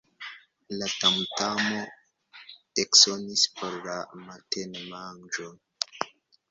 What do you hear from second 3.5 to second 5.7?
por la matenmanĝo.